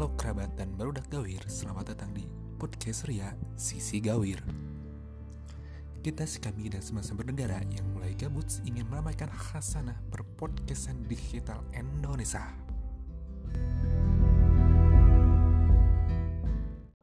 [0.00, 2.24] Halo kerabat dan barudak gawir, selamat datang di
[2.56, 4.40] podcast Ria Sisi Gawir.
[6.00, 12.48] Kita kami dan semua bernegara yang mulai gabut ingin meramaikan khasanah berpodcastan digital Indonesia.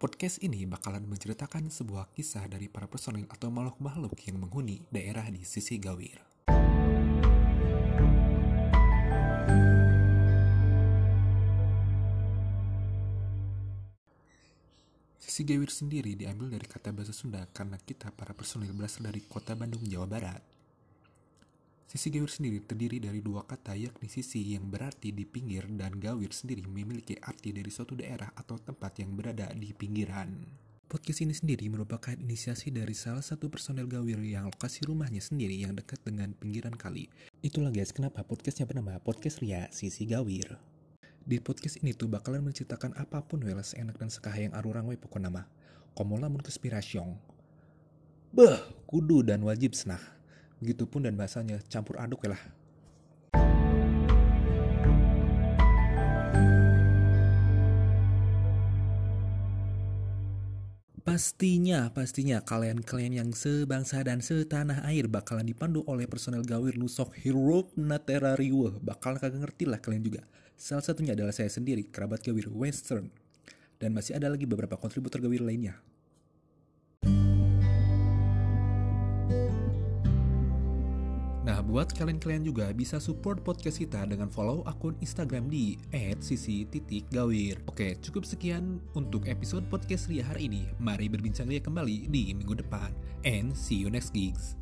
[0.01, 5.45] Podcast ini bakalan menceritakan sebuah kisah dari para personil atau makhluk-makhluk yang menghuni daerah di
[5.45, 6.36] sisi Gawir.
[15.37, 19.53] Sisi Gawir sendiri diambil dari kata bahasa Sunda karena kita para personil berasal dari kota
[19.53, 20.41] Bandung, Jawa Barat.
[21.85, 26.33] Sisi Gawir sendiri terdiri dari dua kata yakni sisi yang berarti di pinggir dan gawir
[26.33, 30.41] sendiri memiliki arti dari suatu daerah atau tempat yang berada di pinggiran.
[30.89, 35.77] Podcast ini sendiri merupakan inisiasi dari salah satu personel gawir yang lokasi rumahnya sendiri yang
[35.77, 37.13] dekat dengan pinggiran kali.
[37.45, 40.76] Itulah guys kenapa podcastnya bernama Podcast Ria Sisi Gawir.
[41.27, 45.19] Di podcast ini tuh bakalan menceritakan apa pun welas enak dan sekahayang arurang we pokok
[45.19, 45.43] nama.
[45.91, 47.19] Komo lamun konspirasyong.
[48.31, 48.55] Beh,
[48.87, 49.99] kudu dan wajib senah.
[50.63, 52.39] Begitupun dan bahasanya campur aduk lah.
[61.07, 67.71] Pastinya, pastinya kalian-kalian yang sebangsa dan setanah air bakalan dipandu oleh personel gawir Nusok Hero
[67.79, 68.83] Naterariwe.
[68.83, 70.27] Bakal kagak ngerti lah kalian juga.
[70.59, 73.07] Salah satunya adalah saya sendiri, kerabat gawir Western.
[73.79, 75.79] Dan masih ada lagi beberapa kontributor gawir lainnya.
[81.47, 85.79] Nah, buat kalian-kalian juga bisa support podcast kita dengan follow akun Instagram di
[86.19, 87.63] @sisi_gawir.
[87.71, 90.67] Oke, cukup sekian untuk episode podcast Ria hari ini.
[90.75, 92.91] Mari berbincang Ria kembali di minggu depan.
[93.23, 94.59] And see you next gigs.